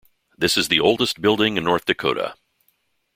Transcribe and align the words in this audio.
This 0.35 0.57
is 0.57 0.67
the 0.69 0.79
oldest 0.79 1.21
building 1.21 1.57
in 1.57 1.63
North 1.63 1.85
Dakota. 1.85 2.33